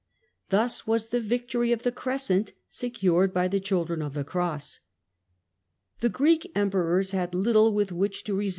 Thus 0.49 0.87
was 0.87 1.09
the" 1.09 1.21
victory 1.31 1.71
of 1.71 1.83
the 1.83 1.91
Crescent 1.91 2.53
secured 2.67 3.31
by 3.31 3.47
the 3.47 3.59
children 3.59 4.01
of 4.01 4.15
the 4.15 4.23
Cross". 4.23 4.79
Causes 4.79 5.97
of 5.97 6.01
The 6.01 6.09
Greek 6.09 6.51
Emperors 6.55 7.11
had 7.11 7.35
little 7.35 7.71
with 7.71 7.91
which 7.91 8.23
to 8.23 8.33
resist 8.33 8.39
weakness 8.39 8.49